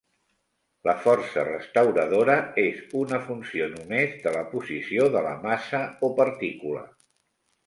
[0.87, 6.85] La força restauradora és una funció només de la posició de la massa o partícula.